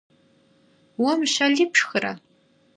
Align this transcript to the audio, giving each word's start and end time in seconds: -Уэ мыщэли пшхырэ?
-Уэ 1.01 1.13
мыщэли 1.19 1.65
пшхырэ? 1.71 2.11